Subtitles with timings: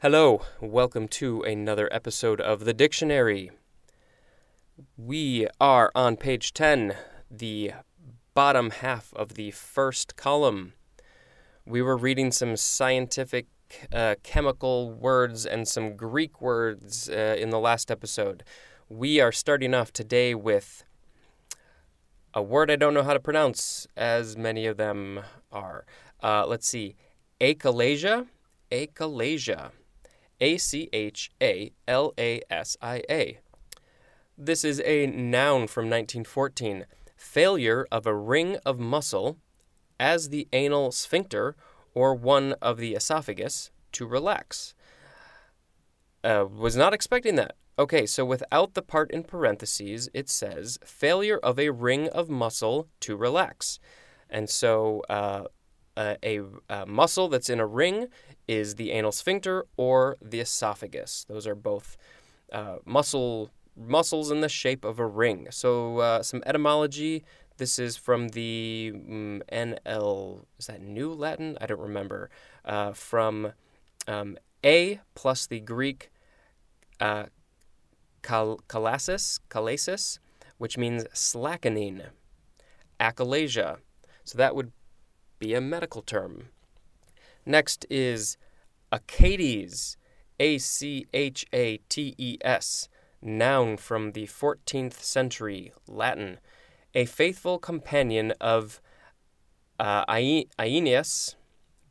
[0.00, 3.50] Hello, welcome to another episode of the dictionary.
[4.96, 6.94] We are on page 10,
[7.28, 7.72] the
[8.32, 10.74] bottom half of the first column.
[11.66, 13.46] We were reading some scientific
[13.92, 18.44] uh, chemical words and some Greek words uh, in the last episode.
[18.88, 20.84] We are starting off today with
[22.32, 25.86] a word I don't know how to pronounce, as many of them are.
[26.22, 26.94] Uh, let's see.
[27.40, 28.28] Achalasia.
[28.70, 29.72] Achalasia.
[30.40, 33.38] A C H A L A S I A.
[34.36, 36.86] This is a noun from 1914.
[37.16, 39.38] Failure of a ring of muscle
[39.98, 41.56] as the anal sphincter
[41.94, 44.74] or one of the esophagus to relax.
[46.22, 47.56] Uh, was not expecting that.
[47.78, 52.88] Okay, so without the part in parentheses, it says failure of a ring of muscle
[53.00, 53.78] to relax.
[54.28, 55.44] And so uh,
[55.98, 58.06] a, a, muscle that's in a ring
[58.46, 61.24] is the anal sphincter or the esophagus.
[61.28, 61.96] Those are both
[62.52, 65.48] uh, muscle muscles in the shape of a ring.
[65.50, 67.24] So uh, some etymology.
[67.58, 70.44] This is from the um, mm, NL.
[70.58, 71.58] Is that New Latin?
[71.60, 72.30] I don't remember.
[72.64, 73.52] Uh, from
[74.06, 76.10] um, A plus the Greek
[77.00, 77.24] uh,
[78.22, 80.18] kal- kalasis, kalasis,
[80.58, 82.02] which means slackening.
[83.00, 83.78] Achalasia.
[84.24, 84.72] So that would
[85.38, 86.48] be a medical term.
[87.44, 88.36] Next is
[88.92, 89.96] Achates,
[90.38, 92.88] A C H A T E S,
[93.22, 96.38] noun from the 14th century, Latin.
[96.94, 98.80] A faithful companion of
[99.78, 101.36] uh, Aeneas,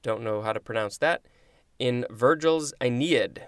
[0.02, 1.24] don't know how to pronounce that,
[1.80, 3.44] in Virgil's Aeneid.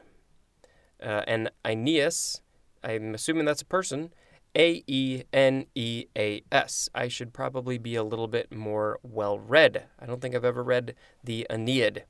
[1.02, 2.42] Uh, and Aeneas,
[2.84, 4.14] I'm assuming that's a person,
[4.56, 6.90] a E N E A S.
[6.94, 9.86] I should probably be a little bit more well read.
[10.00, 12.06] I don't think I've ever read the Aeneid.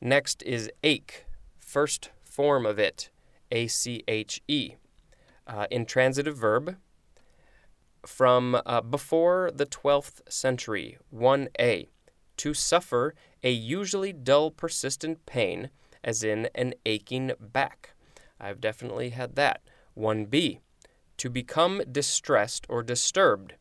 [0.00, 1.26] Next is ache,
[1.58, 3.10] first form of it,
[3.50, 4.74] A C H E.
[5.46, 6.76] Uh, intransitive verb
[8.06, 11.88] from uh, before the 12th century, 1a.
[12.36, 15.70] To suffer a usually dull, persistent pain,
[16.04, 17.94] as in an aching back.
[18.38, 19.62] I've definitely had that.
[19.96, 20.60] 1b
[21.18, 23.54] to become distressed or disturbed,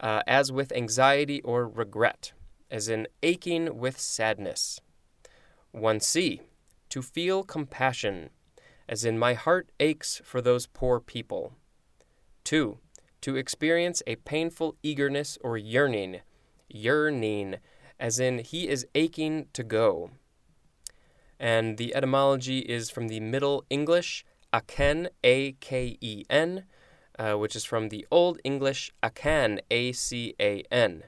[0.00, 2.32] uh, as with anxiety or regret,
[2.70, 4.80] as in aching with sadness.
[5.74, 6.40] 1c.
[6.90, 8.30] To feel compassion,
[8.88, 11.54] as in my heart aches for those poor people.
[12.44, 12.78] 2.
[13.22, 16.20] To experience a painful eagerness or yearning,
[16.68, 17.56] yearning,
[18.00, 20.10] as in he is aching to go.
[21.38, 26.64] And the etymology is from the Middle English Aken, A K E N,
[27.18, 31.04] uh, which is from the Old English acan, A C A N.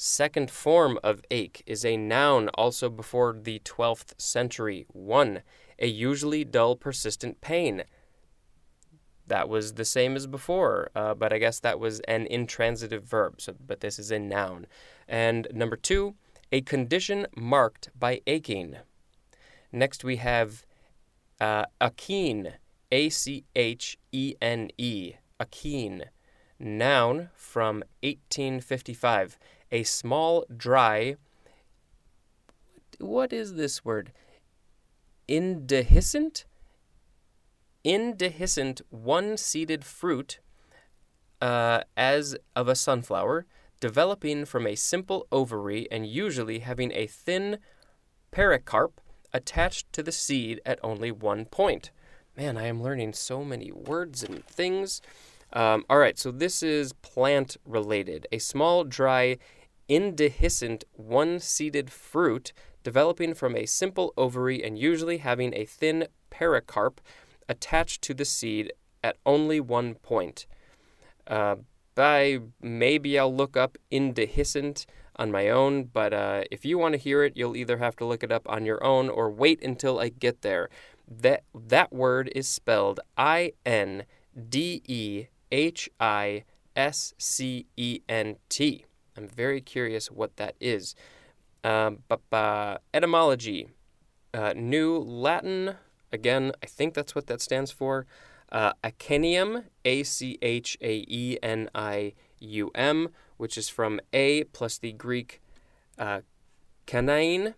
[0.00, 4.86] Second form of ache is a noun also before the 12th century.
[4.92, 5.42] One,
[5.78, 7.82] a usually dull, persistent pain.
[9.26, 13.40] That was the same as before, uh, but I guess that was an intransitive verb,
[13.40, 14.66] so, but this is a noun.
[15.08, 16.14] And number two,
[16.52, 18.76] a condition marked by aching.
[19.72, 20.64] Next, we have
[21.40, 22.54] uh, achene,
[22.90, 26.04] A C H E N E, achene.
[26.58, 29.38] Noun from 1855.
[29.70, 31.16] A small, dry.
[32.98, 34.12] What is this word?
[35.28, 36.44] Indehiscent?
[37.84, 40.40] Indehiscent, one seeded fruit,
[41.40, 43.46] uh, as of a sunflower,
[43.80, 47.58] developing from a simple ovary and usually having a thin
[48.32, 49.00] pericarp
[49.32, 51.90] attached to the seed at only one point.
[52.36, 55.00] Man, I am learning so many words and things.
[55.52, 58.26] Um, all right, so this is plant related.
[58.30, 59.38] A small, dry,
[59.88, 62.52] indehiscent, one seeded fruit
[62.84, 67.00] developing from a simple ovary and usually having a thin pericarp
[67.48, 68.72] attached to the seed
[69.02, 70.46] at only one point.
[71.26, 71.56] Uh,
[71.94, 74.86] by maybe I'll look up indehiscent
[75.18, 78.04] on my own, but uh, if you want to hear it, you'll either have to
[78.04, 80.68] look it up on your own or wait until I get there.
[81.10, 84.04] That that word is spelled I N
[84.48, 86.44] D E H I
[86.76, 88.84] S C E N T.
[89.16, 90.94] I'm very curious what that is.
[91.64, 91.98] Um,
[92.94, 93.68] etymology,
[94.32, 95.74] uh, New Latin.
[96.12, 98.06] Again, I think that's what that stands for.
[98.50, 98.72] Uh,
[99.84, 104.92] A C H A E N I U M, which is from A plus the
[104.92, 105.40] Greek
[105.98, 106.20] uh,
[106.86, 107.54] kanain.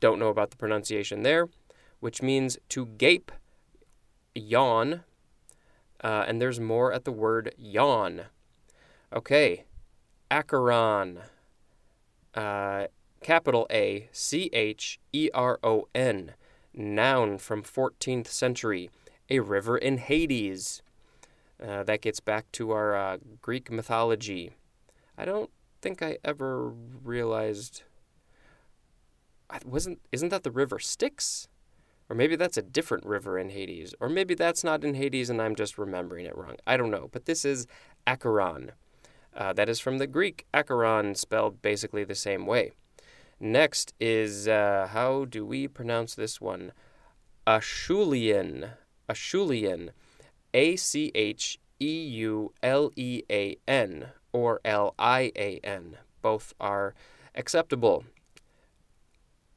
[0.00, 1.48] Don't know about the pronunciation there,
[2.00, 3.32] which means to gape,
[4.34, 5.04] yawn,
[6.02, 8.22] uh, and there's more at the word yawn.
[9.12, 9.64] Okay,
[10.30, 11.20] acheron.
[12.34, 12.88] Uh,
[13.22, 16.34] capital A C H E R O N,
[16.74, 18.90] noun from 14th century,
[19.30, 20.82] a river in Hades.
[21.62, 24.52] Uh, that gets back to our uh, Greek mythology.
[25.16, 27.82] I don't think I ever realized.
[29.48, 31.48] I wasn't isn't that the river Styx?
[32.10, 33.94] Or maybe that's a different river in Hades.
[33.98, 36.56] Or maybe that's not in Hades and I'm just remembering it wrong.
[36.66, 37.08] I don't know.
[37.10, 37.66] But this is
[38.06, 38.72] Acheron.
[39.34, 42.72] Uh, that is from the Greek Acheron, spelled basically the same way.
[43.40, 46.72] Next is, uh, how do we pronounce this one?
[47.46, 48.70] Acheulean.
[49.08, 49.90] Acheulean.
[50.54, 55.98] A C H E U L E A N or L I A N.
[56.22, 56.94] Both are
[57.34, 58.04] acceptable.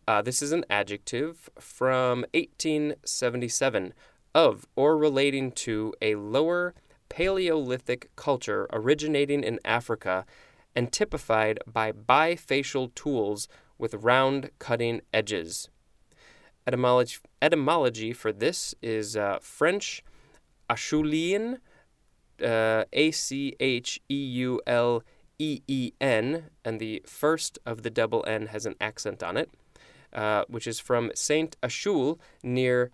[0.07, 3.93] Uh, this is an adjective from 1877
[4.33, 6.73] of or relating to a lower
[7.09, 10.25] Paleolithic culture originating in Africa
[10.75, 13.47] and typified by bifacial tools
[13.77, 15.69] with round cutting edges.
[16.65, 20.03] Etymology, etymology for this is uh, French
[20.69, 21.59] Acheulean,
[22.43, 25.03] uh, A C H E U L
[25.39, 29.49] E E N, and the first of the double N has an accent on it,
[30.13, 32.91] uh, which is from Saint Achille near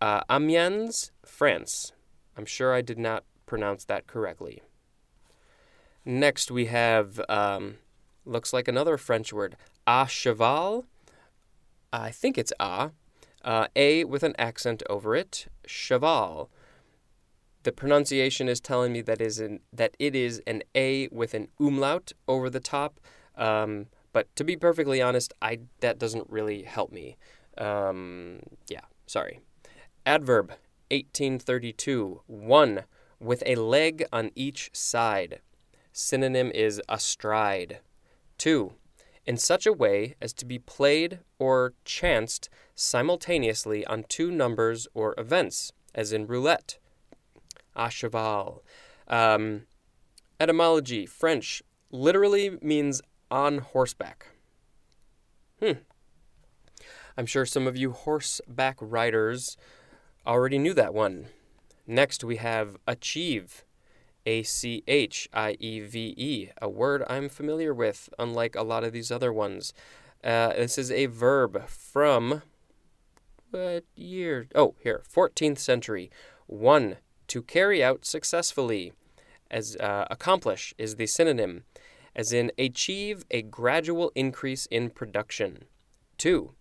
[0.00, 1.92] uh, Amiens, France.
[2.36, 4.62] I'm sure I did not pronounce that correctly.
[6.04, 7.76] Next, we have um,
[8.24, 9.56] looks like another French word,
[9.86, 10.86] a cheval.
[11.92, 12.92] I think it's a,
[13.44, 16.50] uh, a with an accent over it, cheval.
[17.62, 21.48] The pronunciation is telling me that is an, that it is an a with an
[21.58, 23.00] umlaut over the top.
[23.36, 27.16] Um, but to be perfectly honest, I that doesn't really help me.
[27.58, 29.40] Um, yeah, sorry.
[30.06, 30.50] Adverb
[30.90, 32.84] 1832 one
[33.20, 35.40] with a leg on each side.
[35.92, 37.80] Synonym is astride.
[38.38, 38.72] 2.
[39.26, 45.14] In such a way as to be played or chanced simultaneously on two numbers or
[45.18, 46.78] events, as in roulette.
[47.76, 48.62] A cheval.
[49.08, 49.62] Um,
[50.38, 54.26] etymology French literally means on horseback.
[55.60, 55.72] Hmm.
[57.16, 59.56] I'm sure some of you horseback riders
[60.26, 61.26] already knew that one.
[61.86, 63.64] Next, we have achieve.
[64.26, 68.84] A C H I E V E, a word I'm familiar with, unlike a lot
[68.84, 69.72] of these other ones.
[70.22, 72.42] Uh, this is a verb from
[73.50, 74.46] what year?
[74.54, 76.10] Oh, here, 14th century.
[76.46, 76.96] One,
[77.30, 78.92] to carry out successfully.
[79.50, 81.62] As uh, accomplish is the synonym,
[82.14, 85.64] as in achieve a gradual increase in production.
[86.18, 86.54] Two,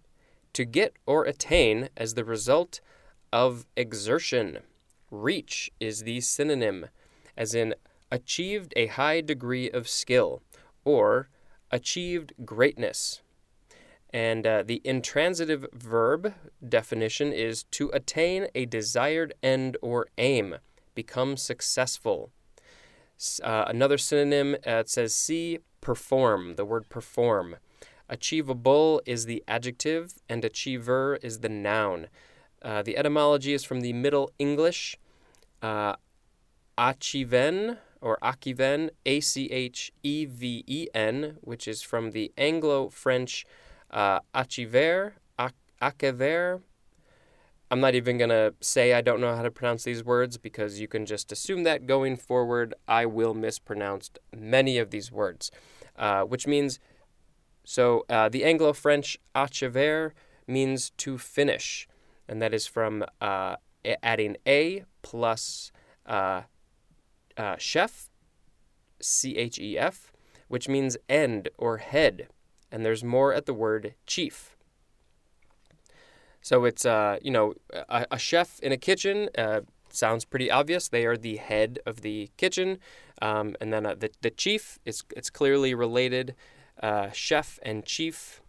[0.54, 2.82] to get or attain as the result
[3.34, 4.60] of exertion.
[5.10, 6.88] Reach is the synonym,
[7.36, 7.74] as in
[8.12, 10.44] achieved a high degree of skill
[10.86, 11.30] or
[11.72, 13.22] achieved greatness.
[14.12, 16.34] And uh, the intransitive verb
[16.68, 20.56] definition is to attain a desired end or aim,
[20.96, 22.32] become successful.
[23.44, 27.58] Uh, another synonym uh, it says see perform, the word perform.
[28.08, 32.08] Achievable is the adjective, and achiever is the noun.
[32.62, 34.98] Uh, the etymology is from the Middle English.
[35.62, 35.96] Uh,
[36.78, 42.90] achiven or achiven, A C H E V E N, which is from the Anglo
[42.90, 43.46] French
[43.92, 45.14] uh, achiver,
[45.82, 46.62] achever.
[47.72, 50.80] I'm not even going to say I don't know how to pronounce these words because
[50.80, 55.52] you can just assume that going forward I will mispronounce many of these words,
[55.96, 56.80] uh, which means
[57.64, 60.14] so uh, the Anglo French achever
[60.48, 61.88] means to finish
[62.30, 63.56] and that is from uh,
[64.04, 65.72] adding a plus
[66.06, 66.44] uh,
[67.36, 68.10] uh, chef,
[69.02, 70.12] C H E F,
[70.48, 72.28] which means end or head,
[72.72, 74.56] and there's more at the word chief.
[76.42, 80.88] So it's uh, you know a, a, chef in a kitchen uh, sounds pretty obvious.
[80.88, 82.80] They are the head of the kitchen,
[83.22, 86.36] um, and then uh, the the chief is it's clearly related.
[86.82, 88.42] Uh, chef and chief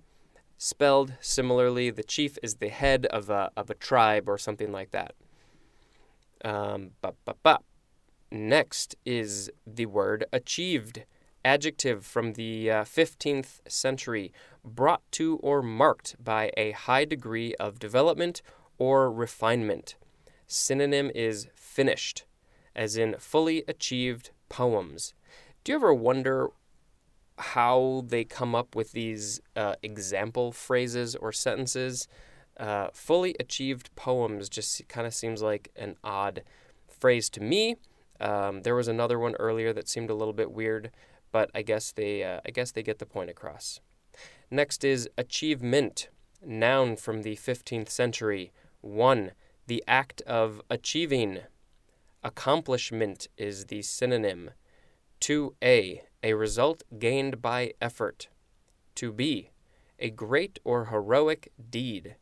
[0.56, 1.90] spelled similarly.
[1.90, 5.14] The chief is the head of a, of a tribe or something like that.
[6.44, 6.92] Um.
[8.32, 11.04] Next is the word achieved,
[11.44, 14.32] adjective from the uh, 15th century,
[14.64, 18.42] brought to or marked by a high degree of development
[18.78, 19.96] or refinement.
[20.46, 22.24] Synonym is finished,
[22.74, 25.14] as in fully achieved poems.
[25.62, 26.50] Do you ever wonder
[27.40, 32.06] how they come up with these uh, example phrases or sentences.
[32.58, 36.42] Uh, fully achieved poems just kind of seems like an odd
[36.86, 37.76] phrase to me.
[38.20, 40.90] Um, there was another one earlier that seemed a little bit weird,
[41.32, 43.80] but I guess they uh, I guess they get the point across.
[44.50, 46.08] Next is achievement,
[46.44, 48.52] noun from the 15th century.
[48.80, 49.32] 1.
[49.66, 51.40] The act of achieving.
[52.24, 54.50] Accomplishment is the synonym.
[55.20, 56.00] 2a.
[56.22, 58.28] A result gained by effort.
[58.96, 59.50] 2b.
[59.98, 62.16] A great or heroic deed.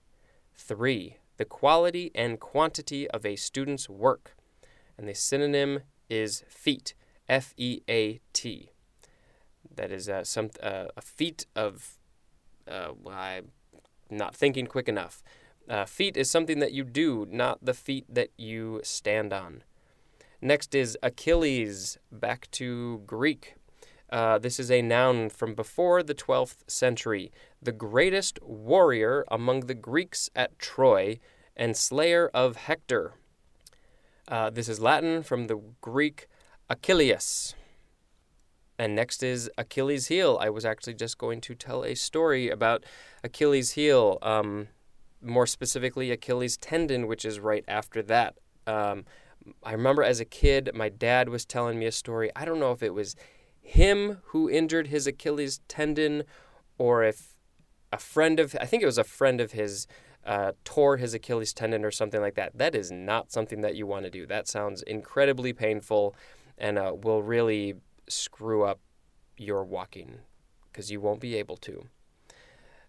[0.56, 1.16] 3.
[1.36, 4.36] The quality and quantity of a student's work.
[4.96, 6.94] And the synonym is feat.
[7.28, 8.70] F E A T.
[9.78, 11.94] That is uh, some uh, a feat of.
[12.68, 13.52] Uh, I'm
[14.10, 15.22] not thinking quick enough.
[15.68, 19.62] Uh, feat is something that you do, not the feet that you stand on.
[20.42, 23.54] Next is Achilles, back to Greek.
[24.10, 27.30] Uh, this is a noun from before the 12th century,
[27.62, 31.20] the greatest warrior among the Greeks at Troy
[31.56, 33.12] and slayer of Hector.
[34.26, 36.26] Uh, this is Latin from the Greek
[36.68, 37.54] Achilles.
[38.78, 40.38] And next is Achilles' heel.
[40.40, 42.84] I was actually just going to tell a story about
[43.24, 44.68] Achilles' heel, um,
[45.20, 48.36] more specifically, Achilles' tendon, which is right after that.
[48.66, 49.04] Um,
[49.64, 52.30] I remember as a kid, my dad was telling me a story.
[52.36, 53.16] I don't know if it was
[53.60, 56.22] him who injured his Achilles tendon
[56.78, 57.34] or if
[57.92, 59.86] a friend of, I think it was a friend of his,
[60.24, 62.56] uh, tore his Achilles tendon or something like that.
[62.56, 64.26] That is not something that you want to do.
[64.26, 66.14] That sounds incredibly painful
[66.58, 67.74] and uh, will really
[68.08, 68.80] screw up
[69.36, 70.18] your walking
[70.70, 71.86] because you won't be able to.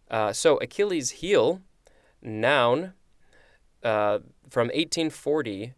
[0.10, 1.62] Uh, so, Achilles' heel,
[2.22, 2.94] noun,
[3.84, 5.74] uh, from 1840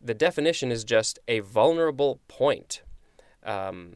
[0.00, 2.82] the definition is just a vulnerable point.
[3.42, 3.94] Um,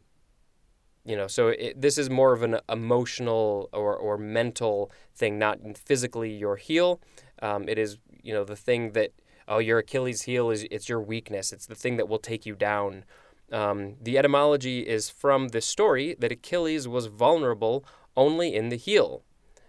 [1.05, 5.59] you know, so it, this is more of an emotional or, or mental thing, not
[5.77, 7.01] physically your heel.
[7.43, 9.13] Um, it is, you know, the thing that,
[9.49, 11.53] oh, your Achilles heel is it's your weakness.
[11.53, 13.05] It's the thing that will take you down.
[13.53, 17.85] Um, the etymology is from the story that Achilles was vulnerable
[18.17, 19.23] only in the heel.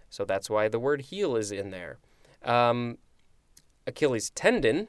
[0.08, 1.98] So that's why the word heel is in there.
[2.42, 2.98] Um,
[3.86, 4.88] Achilles tendon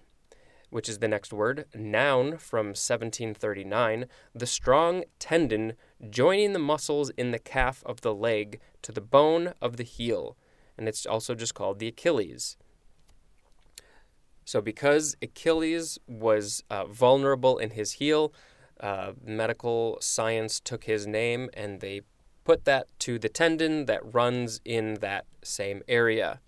[0.70, 5.74] which is the next word, noun from 1739, the strong tendon
[6.10, 10.36] joining the muscles in the calf of the leg to the bone of the heel.
[10.78, 12.58] And it's also just called the Achilles.
[14.46, 18.34] So, because Achilles was uh, vulnerable in his heel,
[18.80, 22.02] uh, medical science took his name and they
[22.44, 26.40] put that to the tendon that runs in that same area.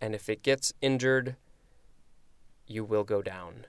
[0.00, 1.36] And if it gets injured,
[2.66, 3.66] you will go down.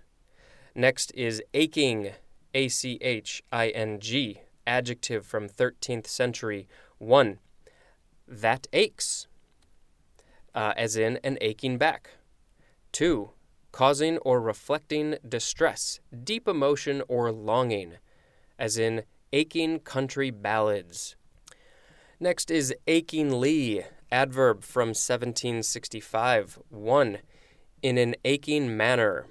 [0.76, 2.12] Next is aching,
[2.54, 6.68] A C H I N G, adjective from 13th century.
[6.98, 7.40] 1.
[8.28, 9.28] That aches,
[10.54, 12.12] uh, as in an aching back.
[12.92, 13.32] 2.
[13.76, 17.96] Causing or reflecting distress, deep emotion, or longing,
[18.58, 19.04] as in
[19.34, 21.18] aching country ballads.
[22.18, 26.58] Next is achingly, adverb from 1765.
[26.70, 27.18] 1
[27.82, 29.26] in an aching manner,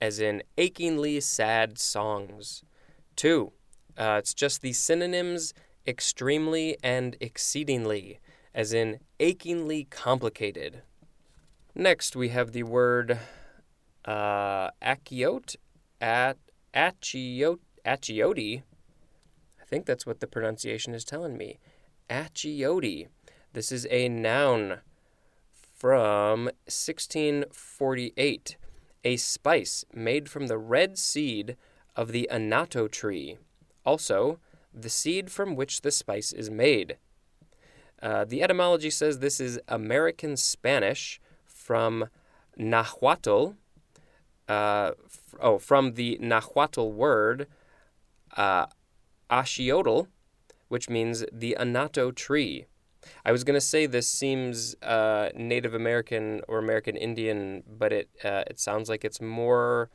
[0.00, 2.62] as in achingly sad songs.
[3.16, 3.50] Two,
[3.98, 5.52] uh, it's just the synonyms
[5.84, 8.20] extremely and exceedingly,
[8.54, 10.82] as in achingly complicated.
[11.74, 13.18] Next, we have the word
[14.04, 15.56] uh, achiote,
[16.00, 16.36] at,
[16.74, 18.62] achiote, achiote.
[19.60, 21.58] I think that's what the pronunciation is telling me.
[22.08, 23.08] Achiote.
[23.52, 24.78] This is a noun
[25.74, 28.56] from 1648,
[29.02, 31.56] a spice made from the red seed
[31.96, 33.38] of the annatto tree,
[33.84, 34.38] also
[34.74, 36.96] the seed from which the spice is made.
[38.02, 42.08] Uh, the etymology says this is American Spanish from
[42.56, 43.54] Nahuatl.
[44.50, 44.94] Uh,
[45.38, 47.46] oh, from the Nahuatl word
[48.36, 48.66] uh,
[49.30, 50.08] axiotl,
[50.66, 52.66] which means the annatto tree.
[53.24, 58.42] I was gonna say this seems uh, Native American or American Indian, but it uh,
[58.48, 59.88] it sounds like it's more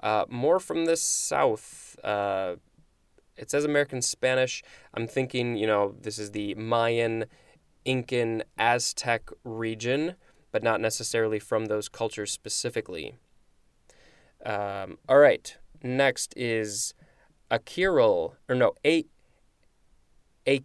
[0.00, 1.96] uh, more from the South.
[2.02, 2.56] Uh,
[3.36, 4.64] it says American Spanish.
[4.92, 7.26] I'm thinking, you know, this is the Mayan,
[7.84, 10.16] Incan, Aztec region,
[10.50, 13.14] but not necessarily from those cultures specifically.
[14.44, 16.94] Um, all right, next is
[17.50, 19.06] a Kirill, or no, a
[20.46, 20.60] a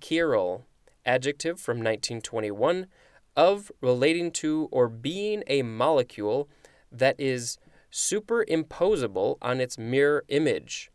[1.06, 2.88] adjective from 1921
[3.36, 6.50] of relating to or being a molecule
[6.92, 7.58] that is
[7.92, 10.92] superimposable on its mirror image.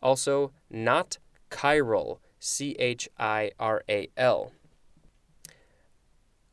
[0.00, 1.18] Also, not
[1.50, 4.52] chiral, C H I R A L.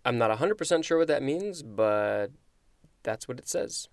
[0.03, 2.29] I'm not 100% sure what that means, but
[3.03, 3.89] that's what it says.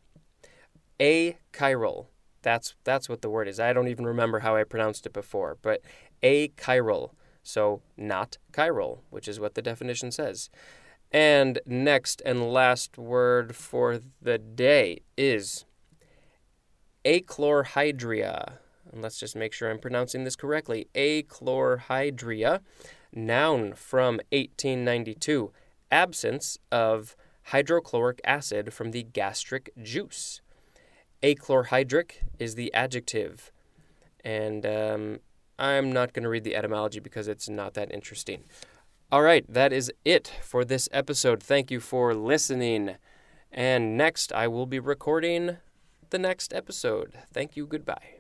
[1.01, 2.07] Achiral.
[2.43, 3.59] That's that's what the word is.
[3.59, 5.83] I don't even remember how I pronounced it before, but
[6.23, 7.11] achiral.
[7.43, 10.51] So, not chiral, which is what the definition says.
[11.13, 15.65] And next and last word for the day is
[17.05, 18.55] achlorhydria.
[18.93, 20.89] And let's just make sure I'm pronouncing this correctly.
[20.95, 22.61] Achlorhydria,
[23.13, 25.53] noun from 1892,
[25.91, 30.41] absence of hydrochloric acid from the gastric juice.
[31.27, 33.51] Achlorhydric is the adjective.
[34.25, 35.19] And um,
[35.59, 38.45] I'm not going to read the etymology because it's not that interesting.
[39.11, 41.43] All right, that is it for this episode.
[41.43, 42.97] Thank you for listening.
[43.51, 45.57] And next, I will be recording
[46.11, 47.15] the next episode.
[47.33, 47.67] Thank you.
[47.67, 48.16] Goodbye.